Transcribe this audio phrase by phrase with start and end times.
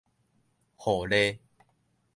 [0.87, 1.37] 雨笠